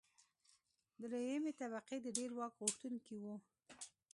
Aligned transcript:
درېیمې 1.01 1.51
طبقې 1.61 1.97
د 2.01 2.07
ډېر 2.17 2.31
واک 2.37 2.53
غوښتونکي 2.61 3.15
وو. 3.19 3.35